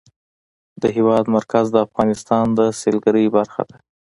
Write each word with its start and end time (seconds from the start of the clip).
د 0.81 0.83
هېواد 0.95 1.25
مرکز 1.35 1.65
د 1.71 1.77
افغانستان 1.87 2.45
د 2.57 2.59
سیلګرۍ 2.79 3.25
برخه 3.35 3.61
ده. 3.69 3.77